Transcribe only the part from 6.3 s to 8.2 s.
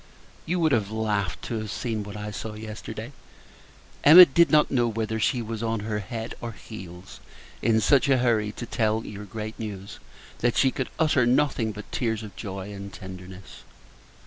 or heels in such a